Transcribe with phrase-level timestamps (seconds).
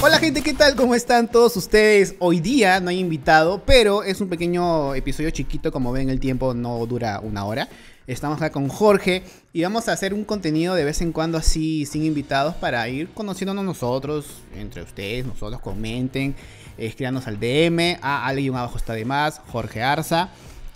[0.00, 0.76] Hola gente, ¿qué tal?
[0.76, 2.14] ¿Cómo están todos ustedes?
[2.20, 6.54] Hoy día no hay invitado, pero es un pequeño episodio chiquito, como ven el tiempo
[6.54, 7.68] no dura una hora.
[8.06, 11.84] Estamos acá con Jorge y vamos a hacer un contenido de vez en cuando así
[11.84, 16.36] sin invitados para ir conociéndonos nosotros, entre ustedes, nosotros comenten,
[16.78, 20.30] escríbanos al DM, a alguien abajo está de más, Jorge Arza.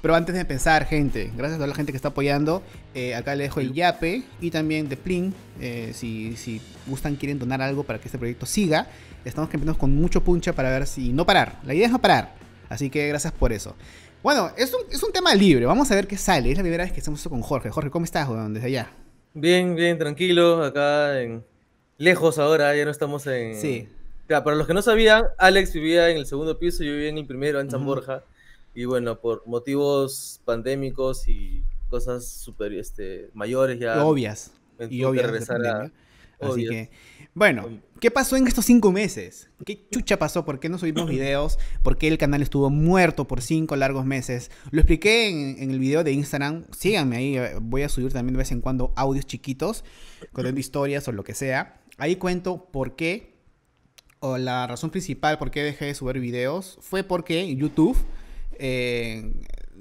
[0.00, 2.62] Pero antes de empezar, gente, gracias a toda la gente que está apoyando,
[2.94, 7.38] eh, acá le dejo el Yape y también de Plin, eh, si, si gustan, quieren
[7.38, 8.86] donar algo para que este proyecto siga.
[9.24, 11.58] Estamos empezando con mucho puncha para ver si no parar.
[11.64, 12.34] La idea es no parar.
[12.68, 13.74] Así que gracias por eso.
[14.22, 15.66] Bueno, es un, es un tema libre.
[15.66, 16.50] Vamos a ver qué sale.
[16.50, 17.70] Es la primera vez que estamos con Jorge.
[17.70, 18.54] Jorge, ¿cómo estás, weón?
[18.54, 18.90] Desde allá.
[19.34, 20.62] Bien, bien, tranquilo.
[20.62, 21.44] Acá en...
[21.98, 23.60] lejos ahora, ya no estamos en...
[23.60, 23.88] Sí.
[24.28, 27.26] Para los que no sabían, Alex vivía en el segundo piso, yo vivía en el
[27.26, 27.84] primero, en San.
[27.84, 28.22] Borja.
[28.74, 34.04] Y bueno, por motivos pandémicos y cosas super, este, mayores ya...
[34.04, 34.52] Obvias.
[34.88, 35.50] Y obvias.
[35.50, 35.90] a-.
[36.40, 36.70] Así obvias.
[36.70, 36.90] que,
[37.34, 39.50] bueno, ¿qué pasó en estos cinco meses?
[39.66, 40.44] ¿Qué chucha pasó?
[40.44, 41.58] ¿Por qué no subimos videos?
[41.82, 44.52] ¿Por qué el canal estuvo muerto por cinco largos meses?
[44.70, 46.66] Lo expliqué en, en el video de Instagram.
[46.70, 47.36] Síganme ahí.
[47.36, 49.84] eh, Voy a subir también de vez en cuando audios chiquitos,
[50.32, 51.80] contando historias o lo que sea.
[51.96, 53.34] Ahí cuento por qué,
[54.20, 57.96] o la razón principal por qué dejé de subir videos, fue porque YouTube
[58.58, 59.32] eh,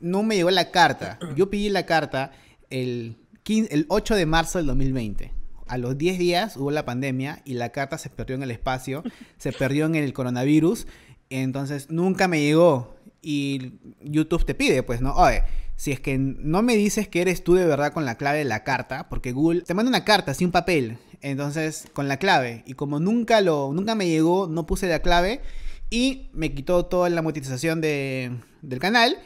[0.00, 1.18] no me llegó la carta.
[1.36, 2.32] Yo pedí la carta
[2.70, 5.32] el, 15 el 8 de marzo del 2020.
[5.66, 9.04] A los 10 días hubo la pandemia y la carta se perdió en el espacio,
[9.38, 10.86] se perdió en el coronavirus,
[11.30, 12.96] entonces nunca me llegó.
[13.22, 15.14] Y YouTube te pide, pues, ¿no?
[15.14, 15.42] Oye,
[15.76, 18.44] si es que no me dices que eres tú de verdad con la clave de
[18.44, 22.72] la carta, porque Google te manda una carta, un papel, entonces con la clave, y
[22.74, 25.40] como nunca lo, nunca me llegó, no puse la clave,
[25.88, 28.32] y me quitó toda la monetización de,
[28.62, 29.18] del canal,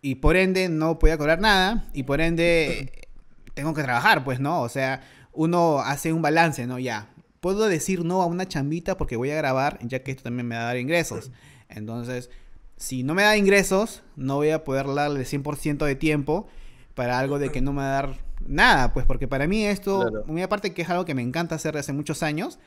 [0.00, 2.92] y por ende no podía cobrar nada, y por ende
[3.54, 4.62] tengo que trabajar, pues, ¿no?
[4.62, 5.02] O sea,
[5.32, 6.78] uno hace un balance, ¿no?
[6.78, 7.08] Ya,
[7.40, 10.54] puedo decir no a una chambita porque voy a grabar, ya que esto también me
[10.56, 11.30] va a dar ingresos.
[11.68, 12.30] Entonces,
[12.76, 16.48] si no me da ingresos, no voy a poder darle 100% de tiempo
[16.94, 20.00] para algo de que no me va a dar nada, pues porque para mí esto,
[20.00, 20.24] Claro.
[20.26, 22.58] muy aparte que es algo que me encanta hacer desde hace muchos años,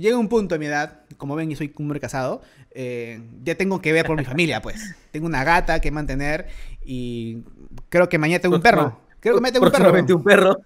[0.00, 3.54] llega un punto de mi edad, como ven, yo soy un hombre casado, eh, ya
[3.54, 4.94] tengo que ver por mi familia, pues.
[5.12, 6.48] Tengo una gata que mantener
[6.84, 7.44] y
[7.88, 8.98] creo que mañana tengo un perro.
[9.20, 10.16] Creo que mañana tengo un perro.
[10.16, 10.56] Un perro.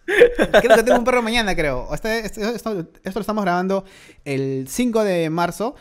[0.61, 1.93] Creo que tengo un perro mañana, creo.
[1.93, 3.85] Este- este- esto, esto lo estamos grabando
[4.25, 5.75] el 5 de marzo.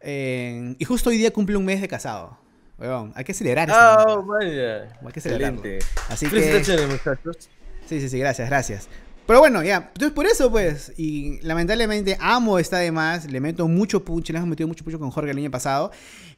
[0.00, 2.38] eh, y justo hoy día cumple un mes de casado.
[2.78, 3.78] Weón, hay que celebrar eso.
[3.78, 4.84] Ah, vaya.
[5.04, 5.62] Hay que celebrarlo.
[6.08, 6.86] Así que.
[6.88, 7.48] Muchachos.
[7.86, 8.88] Sí, sí, sí, gracias, gracias.
[9.28, 9.90] Pero bueno, ya.
[9.92, 10.94] Entonces, por eso, pues.
[10.96, 13.30] Y lamentablemente amo está de más.
[13.30, 14.32] Le meto mucho pucho.
[14.32, 15.90] Le hemos metido mucho pucho con Jorge el año pasado.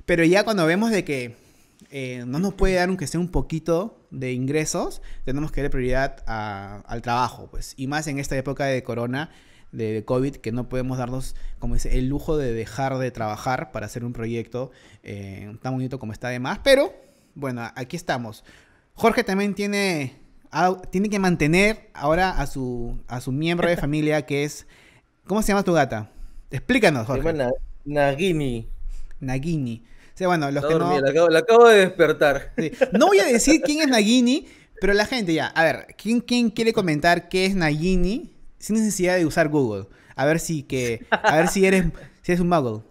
[0.07, 1.37] Pero ya cuando vemos de que
[1.93, 6.25] eh, no nos puede dar aunque sea un poquito de ingresos, tenemos que darle prioridad
[6.27, 7.75] al trabajo, pues.
[7.77, 9.31] Y más en esta época de corona,
[9.71, 13.71] de, de COVID, que no podemos darnos, como dice, el lujo de dejar de trabajar
[13.71, 14.73] para hacer un proyecto
[15.05, 16.59] eh, tan bonito como está de más.
[16.65, 16.93] Pero,
[17.37, 18.43] bueno, aquí estamos.
[18.95, 20.20] Jorge también tiene,
[20.51, 24.67] ah, tiene que mantener ahora a su, a su miembro de familia, que es...
[25.27, 26.11] ¿Cómo se llama tu gata?
[26.51, 27.33] Explícanos, Se Jorge.
[27.33, 27.51] llama
[27.85, 28.69] Na- Nagini.
[29.21, 29.85] Nagini.
[30.15, 31.01] O sea, bueno, los que no...
[31.01, 32.53] la, acabo, la acabo de despertar.
[32.59, 32.73] Sí.
[32.93, 34.47] No voy a decir quién es Nagini,
[34.81, 35.47] pero la gente ya.
[35.47, 39.87] A ver, ¿quién, quién quiere comentar qué es Nagini sin necesidad de usar Google?
[40.17, 41.87] A ver si que, a ver si eres,
[42.31, 42.83] si eres un muggle.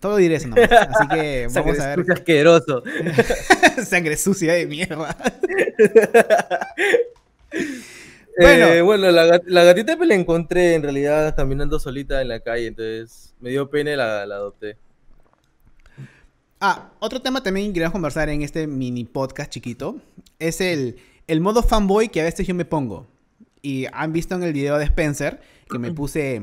[0.00, 0.70] Todo diré eso nomás.
[0.70, 1.98] Así que vamos a ver.
[1.98, 2.82] Escucha asqueroso.
[3.84, 5.16] Sangre sucia de mierda.
[8.38, 8.84] Bueno, Bueno.
[8.86, 13.34] bueno la, la gatita me la encontré en realidad caminando solita en la calle, entonces
[13.40, 14.78] me dio pena y la, la adopté.
[16.58, 19.96] Ah, otro tema también que queríamos conversar en este mini podcast chiquito
[20.38, 23.06] es el, el modo fanboy que a veces yo me pongo.
[23.60, 25.38] Y han visto en el video de Spencer
[25.70, 26.42] que me puse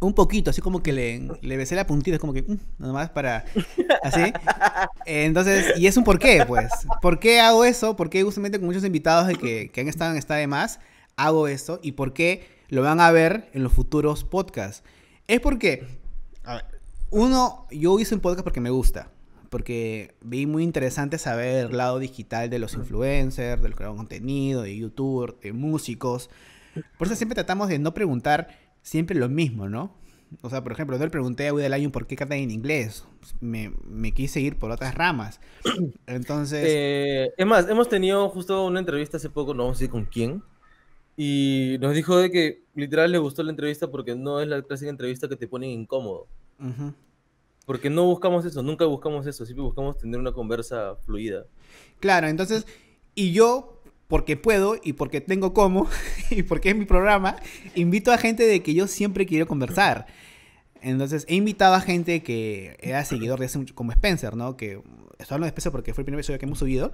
[0.00, 2.92] un poquito, así como que le, le besé la puntita, es como que, mm, nada
[2.92, 3.44] más para,
[4.02, 4.32] así.
[5.06, 6.70] Entonces, y es un por qué, pues.
[7.00, 7.96] ¿Por qué hago eso?
[7.96, 10.80] ¿Por qué justamente con muchos invitados que, que han estado en Está de Más
[11.16, 11.80] hago eso?
[11.82, 14.82] ¿Y por qué lo van a ver en los futuros podcasts?
[15.26, 15.86] Es porque,
[16.44, 16.64] a ver,
[17.10, 19.10] uno, yo hice un podcast porque me gusta.
[19.48, 24.62] Porque vi muy interesante saber el lado digital de los influencers, del creador de contenido,
[24.62, 26.30] de youtubers, de músicos.
[26.98, 28.48] Por eso siempre tratamos de no preguntar
[28.86, 29.92] siempre lo mismo, ¿no?
[30.42, 33.04] O sea, por ejemplo, yo le pregunté a Woody Allen por qué canta en inglés.
[33.40, 35.40] Me, me quise ir por otras ramas.
[36.06, 39.90] Entonces, Eh, es más, hemos tenido justo una entrevista hace poco, no vamos a decir
[39.90, 40.42] con quién,
[41.16, 44.90] y nos dijo de que literal le gustó la entrevista porque no es la clásica
[44.90, 46.28] entrevista que te pone incómodo.
[47.64, 51.46] Porque no buscamos eso, nunca buscamos eso, siempre buscamos tener una conversa fluida.
[51.98, 52.66] Claro, entonces,
[53.16, 53.75] y yo,
[54.08, 55.88] porque puedo y porque tengo como,
[56.30, 57.36] y porque es mi programa,
[57.74, 60.06] invito a gente de que yo siempre quiero conversar.
[60.82, 64.56] Entonces he invitado a gente que era seguidor de ese, como Spencer, ¿no?
[64.56, 64.80] Que
[65.18, 66.92] estoy hablando de Spencer porque fue el primer episodio que hemos subido.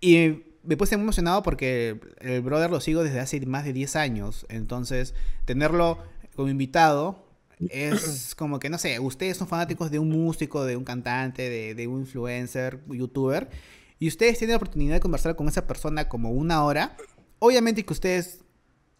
[0.00, 3.96] Y me puse muy emocionado porque el brother lo sigo desde hace más de 10
[3.96, 4.46] años.
[4.48, 5.98] Entonces, tenerlo
[6.34, 7.24] como invitado
[7.70, 11.74] es como que, no sé, ustedes son fanáticos de un músico, de un cantante, de,
[11.74, 13.48] de un influencer, youtuber,
[13.98, 16.96] y ustedes tienen la oportunidad de conversar con esa persona como una hora.
[17.38, 18.40] Obviamente que ustedes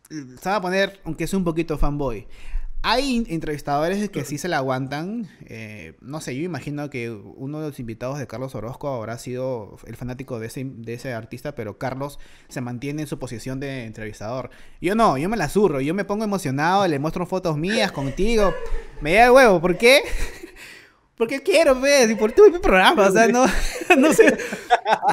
[0.08, 2.26] se van a poner, aunque sea un poquito fanboy.
[2.82, 5.28] Hay entrevistadores que sí se la aguantan.
[5.46, 9.76] Eh, no sé, yo imagino que uno de los invitados de Carlos Orozco habrá sido
[9.86, 13.86] el fanático de ese, de ese artista, pero Carlos se mantiene en su posición de
[13.86, 14.50] entrevistador.
[14.80, 18.54] Yo no, yo me la zurro, yo me pongo emocionado, le muestro fotos mías contigo.
[19.00, 20.02] Me da el huevo, ¿por qué?
[21.16, 23.46] Porque quiero, ver, y por tu mi programa, o sea, no,
[23.96, 24.36] no sé,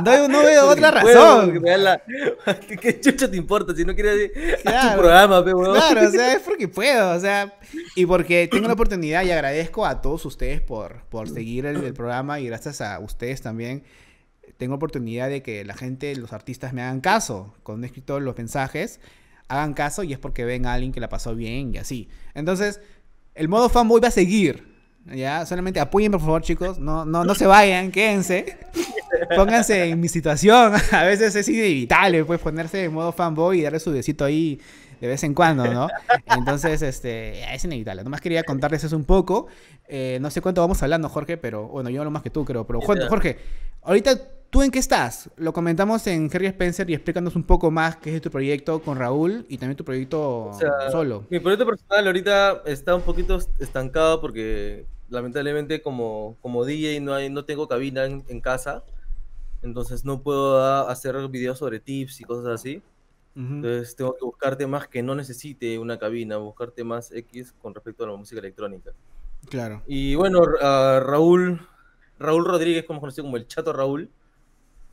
[0.03, 1.63] no, veo otra razón.
[2.81, 4.31] ¿Qué chucho te importa si no quieres
[4.63, 7.57] claro, tu programa, pe, Claro, o sea, es porque puedo, o sea,
[7.95, 12.41] y porque tengo la oportunidad y agradezco a todos ustedes por, por seguir el, programa
[12.41, 13.83] y gracias a ustedes también
[14.57, 17.53] tengo oportunidad de que la gente, los artistas me hagan caso.
[17.63, 18.99] Cuando he escrito los mensajes,
[19.47, 22.09] hagan caso y es porque ven a alguien que la pasó bien y así.
[22.33, 22.81] Entonces,
[23.35, 24.72] el modo fanboy va a seguir
[25.05, 26.79] ya, solamente apoyen por favor, chicos.
[26.79, 28.57] No, no, no se vayan, quédense.
[29.35, 30.73] Pónganse en mi situación.
[30.91, 34.59] A veces es inevitable, pues, ponerse en modo fanboy y darle su besito ahí
[35.01, 35.89] de vez en cuando, ¿no?
[36.27, 38.03] Entonces, este, es inevitable.
[38.03, 39.47] Nomás quería contarles eso un poco.
[39.89, 42.65] Eh, no sé cuánto vamos hablando, Jorge, pero bueno, yo hablo más que tú, creo.
[42.65, 43.37] Pero Jorge,
[43.81, 44.17] ahorita,
[44.53, 45.31] ¿tú en qué estás?
[45.35, 48.99] Lo comentamos en Harry Spencer y explícanos un poco más qué es tu proyecto con
[48.99, 50.51] Raúl y también tu proyecto
[50.91, 51.25] solo.
[51.31, 57.31] Mi proyecto personal ahorita está un poquito estancado porque lamentablemente como, como DJ no, hay,
[57.31, 58.83] no tengo cabina en, casa,
[59.63, 62.83] entonces no puedo hacer videos sobre tips y cosas así.
[63.35, 68.03] Entonces tengo que buscar temas que no necesite una cabina, buscar temas X con respecto
[68.03, 68.91] a la música electrónica.
[69.49, 69.81] Claro.
[69.87, 71.59] Y bueno, Raúl,
[72.19, 74.11] Raúl Rodríguez, como conocido como el Chato Raúl,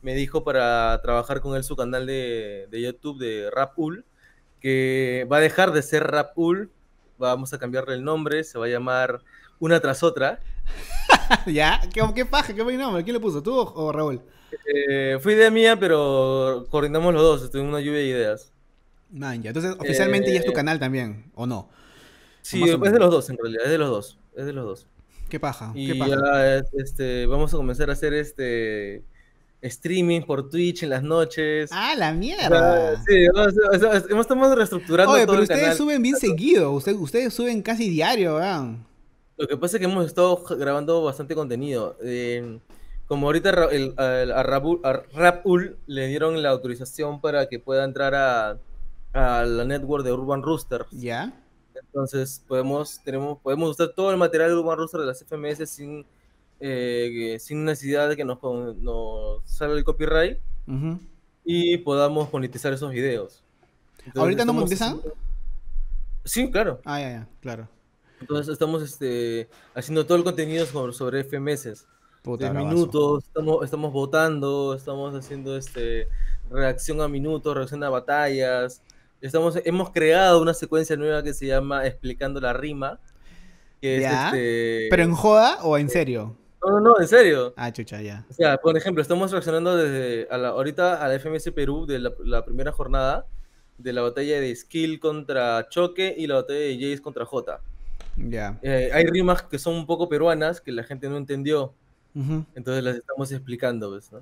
[0.01, 4.05] me dijo para trabajar con él su canal de, de YouTube de Rapul,
[4.59, 6.69] que va a dejar de ser Rapul,
[7.17, 9.21] vamos a cambiarle el nombre, se va a llamar
[9.59, 10.39] una tras otra.
[11.45, 11.79] ¿Ya?
[11.93, 12.53] ¿Qué, qué paja?
[12.53, 13.03] ¿Qué nombre?
[13.03, 13.41] ¿Quién le puso?
[13.41, 14.21] ¿Tú o, Raúl?
[14.73, 17.51] Eh, fue idea mía, pero coordinamos los dos.
[17.51, 18.51] Tuvimos una lluvia de ideas.
[19.11, 19.49] Man, ya.
[19.49, 21.69] Entonces, oficialmente ya es tu eh, canal también, ¿o no?
[22.41, 23.65] Sí, es de los dos, en realidad.
[23.65, 24.17] Es de los dos.
[24.35, 24.87] Es de los dos.
[25.29, 25.71] ¿Qué paja?
[25.75, 26.11] Y ¿Qué paja?
[26.11, 29.03] ya este, vamos a comenzar a hacer este
[29.61, 31.69] streaming por Twitch en las noches.
[31.71, 33.01] ¡Ah, la mierda!
[33.05, 33.27] sí,
[34.19, 36.71] estamos reestructurando Oye, pero ustedes suben bien seguido.
[36.71, 38.75] Ustedes, ustedes suben casi diario, ¿verdad?
[39.37, 41.97] Lo que pasa es que hemos estado grabando bastante contenido.
[43.07, 44.43] como ahorita el, a,
[45.13, 48.57] Rapul le dieron la autorización para que pueda entrar a,
[49.13, 50.85] la network de Urban Rooster.
[50.91, 51.33] ¿Ya?
[51.75, 56.05] Entonces podemos, tenemos, podemos usar todo el material de Urban Rooster de las FMS sin,
[56.61, 58.37] eh, sin necesidad de que nos,
[58.77, 60.37] nos salga el copyright
[61.43, 63.43] y podamos monetizar esos videos.
[64.15, 65.01] ¿Ahorita no monetizan?
[66.23, 66.79] Sí, claro.
[66.85, 67.67] Ah, ya, ya, claro.
[68.19, 71.87] Entonces estamos este, haciendo todo el contenido sobre, sobre FMS.
[72.37, 76.07] de minutos, estamos, estamos votando, estamos haciendo este,
[76.51, 78.83] reacción a minutos, reacción a batallas.
[79.19, 82.99] Estamos, hemos creado una secuencia nueva que se llama Explicando la rima.
[83.81, 86.37] Que este ¿Pero en joda o en serio?
[86.63, 87.53] No, no, no, en serio.
[87.55, 88.25] Ah, chucha, ya.
[88.29, 91.99] O sea, por ejemplo, estamos reaccionando desde a la, ahorita a la FMS Perú de
[91.99, 93.25] la, la, primera jornada
[93.77, 97.59] de la batalla de Skill contra Choque y la batalla de Jace contra J.
[98.17, 98.59] Ya.
[98.61, 101.73] Eh, hay rimas que son un poco peruanas que la gente no entendió.
[102.13, 104.11] Entonces las estamos explicando, ¿ves?
[104.11, 104.21] ¿no?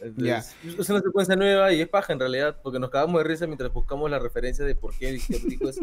[0.00, 3.72] Es una secuencia nueva y es paja en realidad, porque nos cagamos de risa mientras
[3.72, 5.80] buscamos la referencia de por qué, qué rico es.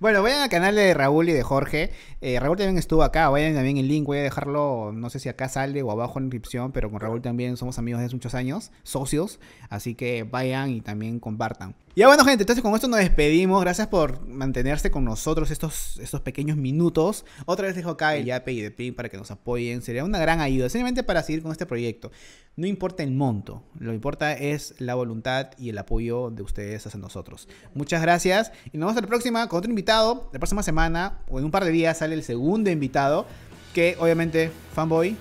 [0.00, 1.90] Bueno, vayan al canal de Raúl y de Jorge.
[2.20, 3.28] Eh, Raúl también estuvo acá.
[3.28, 4.06] Vayan también el link.
[4.06, 7.00] Voy a dejarlo, no sé si acá sale o abajo en la descripción, pero con
[7.00, 9.40] Raúl también somos amigos desde muchos años, socios.
[9.68, 11.74] Así que vayan y también compartan.
[11.96, 13.60] Ya bueno, gente, entonces con esto nos despedimos.
[13.60, 17.24] Gracias por mantenerse con nosotros estos, estos pequeños minutos.
[17.46, 19.80] Otra vez dejo acá el Yape y de PIN para que nos apoyen.
[19.80, 22.10] Sería una gran ayuda, simplemente para seguir con este proyecto.
[22.56, 26.86] No importa el monto, lo que importa es la voluntad y el apoyo de ustedes
[26.86, 27.48] hacia nosotros.
[27.74, 30.28] Muchas gracias y nos vemos la próxima con otro invitado.
[30.32, 33.24] La próxima semana o en un par de días sale el segundo invitado,
[33.72, 35.16] que obviamente fanboy.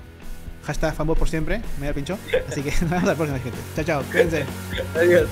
[0.63, 2.18] Hashtag fanboy por siempre, me da pincho.
[2.48, 3.60] Así que nos vemos la próxima, gente.
[3.75, 4.44] Chao, chao, cuídense.
[4.96, 5.30] Adiós.